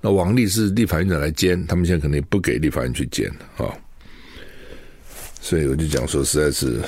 [0.00, 3.66] 那王力是立法院长来监，他们现在可能也不给立法院去监啊。
[3.66, 3.74] 哦，
[5.40, 6.80] 所以我就讲说，实在是。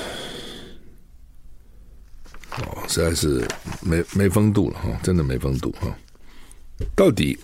[2.59, 3.45] 哦，实在是
[3.81, 5.93] 没没风度了哈，真的没风度哈。
[6.95, 7.37] 到底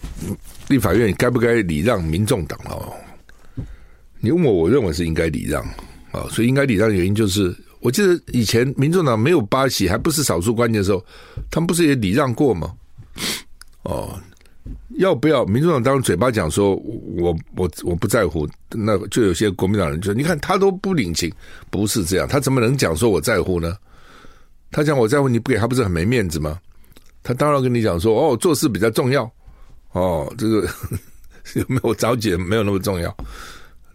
[0.69, 2.93] 立法院该不该礼让民众党哦？
[4.21, 5.61] 你问我，我认为是应该礼让
[6.13, 6.25] 啊。
[6.31, 11.05] 所以应该礼让的原因就是，我记得以前民众党没有八席，还不是少数关键的时候，
[11.49, 12.73] 他们不是也礼让过吗？
[13.83, 14.19] 哦，
[14.97, 15.45] 要不要？
[15.45, 21.31] 民众党当时嘴巴讲说，我我我不在乎，那就有些国民党人就说，你看他都不领情，
[21.69, 23.77] 不是这样，他怎么能讲说我在乎呢？
[24.71, 26.59] 他讲我在乎你不给他不是很没面子吗？
[27.23, 29.29] 他当然跟你讲说哦，做事比较重要
[29.91, 30.67] 哦，这个
[31.55, 33.15] 有没有着急没有那么重要，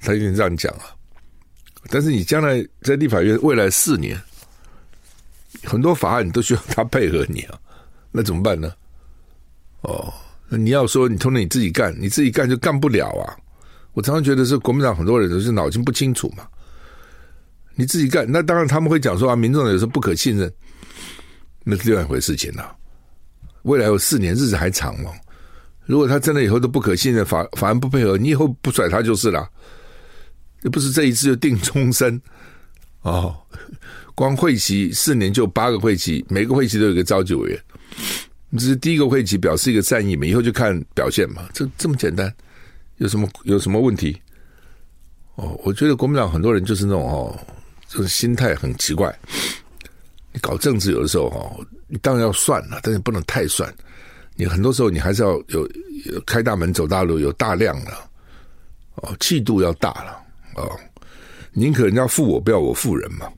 [0.01, 0.83] 他已经这样讲了。
[1.89, 4.21] 但是你将来在立法院未来四年，
[5.63, 7.59] 很多法案你都需要他配合你啊，
[8.11, 8.73] 那怎么办呢？
[9.83, 10.13] 哦，
[10.49, 13.37] 那你要说你通通你自己干，你自己干就干不了啊。
[13.93, 16.47] 我常常觉得是国民党很多人都是脑筋不清楚嘛。
[17.75, 20.53] 你自己干，那当然他们会讲说啊，民众有时候不可信任。
[21.65, 22.77] 那是另外一回事情了。
[23.63, 25.11] 未来有四年，日子还长嘛？
[25.85, 29.49] 如果他真的以后都不可信任，法法案不配合，你以后不甩他就是了。
[30.63, 32.21] 又不是这一次就定终身
[33.03, 33.37] 哦。
[34.15, 37.61] 光会期四年就八个会期，每个会期都有一个召集委员。
[38.57, 41.49] 只是第一个会期表示一个善意嘛，以后就看表现嘛。
[41.53, 42.33] 这这么简单，
[42.97, 44.21] 有什么有什么问题？
[45.37, 47.39] 哦，我觉得国民党很多人就是那种哦，
[47.89, 49.15] 就是心态很奇怪。
[50.33, 53.73] 你搞政治有的时候哈，你当然要算了，但是不能太算。
[54.35, 55.67] 你很多时候你还是要有，
[56.05, 58.11] 有开大门走大路，有大量了
[58.97, 60.23] 哦，气度要大了
[60.57, 60.79] 哦。
[61.53, 63.33] 宁可人家负我，不要我负人嘛，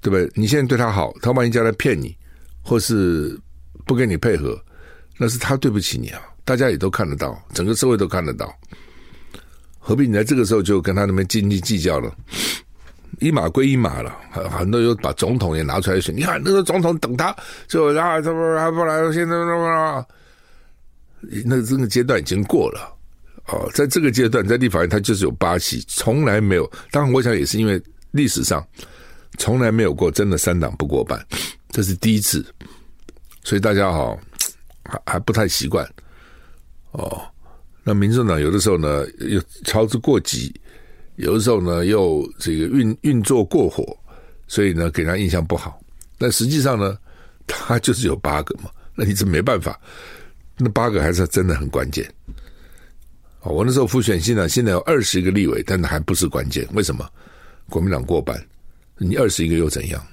[0.00, 0.30] 对不对？
[0.34, 2.16] 你现在对他好，他万一将来骗你，
[2.62, 3.38] 或是
[3.84, 4.60] 不跟你配合，
[5.18, 6.20] 那是他对不起你啊。
[6.44, 8.52] 大家也都看得到，整个社会都看得到，
[9.78, 12.12] 何必你在这个时候就跟他那边斤斤计较了？
[13.20, 16.16] 一码归一码了，很很多又把总统也拿出来选。
[16.16, 17.34] 你看那个总统等他，
[17.68, 20.06] 就然后他不还不来，现在那么
[21.44, 22.92] 那这个阶段已经过了
[23.46, 26.68] 哦，在这个阶段，在立法院他就是有八席，从来没有。
[26.90, 27.80] 当然，我想也是因为
[28.10, 28.66] 历史上
[29.38, 31.24] 从来没有过真的三党不过半，
[31.70, 32.44] 这是第一次，
[33.44, 34.16] 所以大家哈
[34.84, 35.88] 还还不太习惯。
[36.92, 37.22] 哦，
[37.82, 40.52] 那民众党有的时候呢又操之过急，
[41.16, 43.96] 有的时候呢又这个运运作过火，
[44.46, 45.80] 所以呢给人印象不好。
[46.18, 46.96] 但实际上呢，
[47.46, 49.80] 他就是有八个嘛，那你这没办法，
[50.56, 52.08] 那八个还是真的很关键。
[53.40, 56.66] 哦，我那时候复选新党，现在有二十个立委，但是还不是关键。
[56.74, 57.08] 为什么？
[57.68, 58.40] 国民党过半，
[58.98, 60.04] 你二十一个又怎样？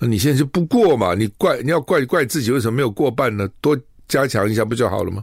[0.00, 1.14] 那你现在就不过嘛？
[1.14, 3.46] 你怪你要怪怪自己为什么没有过半呢？
[3.60, 3.78] 多
[4.08, 5.22] 加强一下不就好了吗？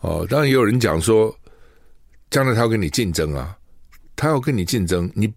[0.00, 1.36] 哦，当然也有人讲说，
[2.30, 3.56] 将来他要跟你竞争啊，
[4.14, 5.28] 他要跟你竞争，你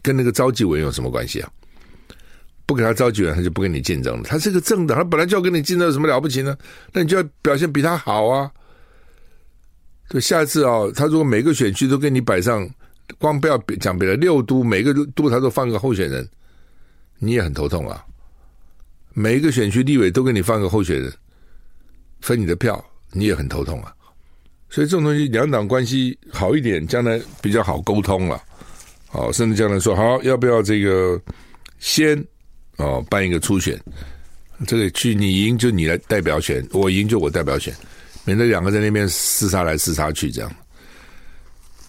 [0.00, 1.50] 跟那个召集委有什么关系啊？
[2.64, 4.22] 不给他召集委，他就不跟你竞争了。
[4.22, 6.56] 他是个政党，他本来就要跟你竞争，有什么了不起呢？
[6.94, 8.50] 那你就要表现比他好啊。
[10.08, 12.66] 对，下次啊、哦，他如果每个选区都给你摆上，
[13.18, 16.26] 光不要讲别的，六都每个都他都放个候选人，
[17.24, 18.04] 你也很头痛啊。
[19.12, 21.12] 每一个选区立委都给你放个候选人，
[22.20, 23.94] 分你的票，你也很头痛啊。
[24.68, 28.42] 所以这种东西，两党关系好一点，将来比较好沟通了。
[29.06, 31.20] 好，甚至将来说好，要不要这个
[31.78, 32.22] 先
[32.76, 33.80] 哦办一个初选？
[34.66, 37.72] 这个去你赢就你来代表选，我赢就我代表选。
[38.24, 40.52] 免得两个在那边厮杀来厮杀去，这样，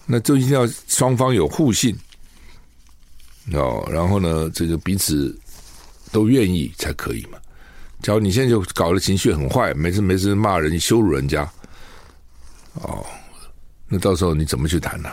[0.04, 1.96] 那就一定要双方有互信
[3.52, 5.36] 哦，然后呢，这个彼此
[6.12, 7.38] 都愿意才可以嘛。
[8.02, 11.50] 假如你现在就搞得情绪很坏，没事没事骂人、羞辱人家，
[12.74, 13.04] 哦，
[13.88, 15.10] 那到时候你怎么去谈呢？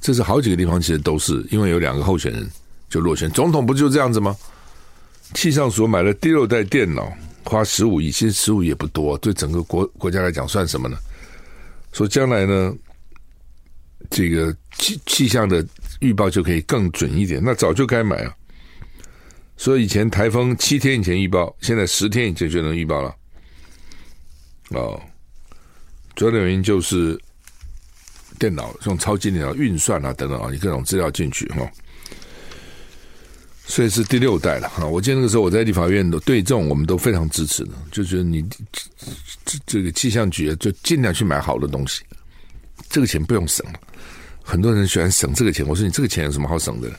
[0.00, 2.50] 这是好几个地方其实都是因为有两个候选人
[2.88, 4.36] 就落选，总统不就这样子吗？
[5.34, 7.12] 气象署买了第六代电脑。
[7.46, 10.96] 花十五亿，其实十五亿也不多，对整个国国家来讲算什么呢？
[11.92, 12.74] 说将来呢，
[14.10, 15.66] 这个气气象的
[16.00, 18.34] 预报就可以更准一点，那早就该买啊。
[19.56, 23.14] 所以以前台风七天以前预报，现在十天以前就能预报了。
[24.70, 25.00] 哦，
[26.16, 27.18] 主要的原因就是
[28.38, 31.70] 电脑这种超级电脑运算啊等等啊，你各种资料进去哈。
[33.66, 38.46] 所以是第六代了哈，我记得那个时候我在立法院都对这种我们都非常支持的，就觉得你
[39.46, 42.02] 这这个气象局就尽量去买好的东西，
[42.88, 43.80] 这个钱不用省了。
[44.42, 46.90] 很多人喜欢省这个钱，我说你这个钱有什么好省的？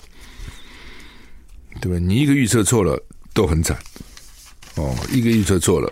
[1.82, 2.00] 对吧？
[2.00, 2.98] 你一个预测错了
[3.34, 3.78] 都很惨
[4.76, 5.92] 哦，一个预测错了，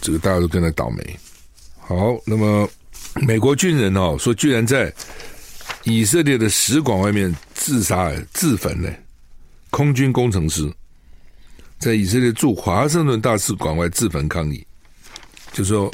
[0.00, 1.18] 这个大家都跟着倒霉。
[1.78, 2.68] 好，那么
[3.22, 4.92] 美国军人哦说，居然在
[5.84, 8.92] 以色列的使馆外面自杀自焚呢。
[9.70, 10.72] 空军工程师
[11.78, 14.66] 在以色列驻华盛顿大使馆外自焚抗议，
[15.52, 15.92] 就说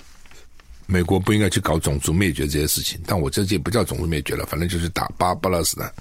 [0.91, 3.01] 美国不应该去搞种族灭绝这些事情。
[3.07, 5.93] 但我这届不叫种族灭绝了，反正就是打巴巴勒斯坦。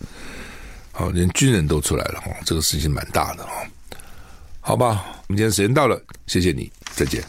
[0.91, 3.51] 好，连军人都出来了哈，这个事情蛮大的哈。
[4.59, 7.23] 好吧，我们今天时间到了，谢谢你，再见。